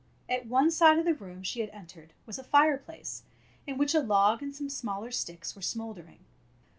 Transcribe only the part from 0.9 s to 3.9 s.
of the room she had entered was a fireplace in